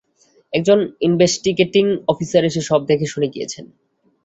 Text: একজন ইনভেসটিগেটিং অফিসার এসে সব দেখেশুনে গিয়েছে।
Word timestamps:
একজন 0.53 0.79
ইনভেসটিগেটিং 1.07 1.85
অফিসার 2.07 2.43
এসে 2.49 2.61
সব 2.69 2.81
দেখেশুনে 2.89 3.27
গিয়েছে। 3.33 3.59